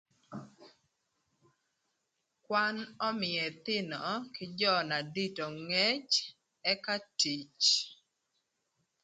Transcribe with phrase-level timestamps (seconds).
[2.45, 2.75] Kwan
[3.09, 3.99] ömïö ëthïnö
[4.33, 6.09] kï jö na dito ngec
[6.71, 7.59] ëka tic.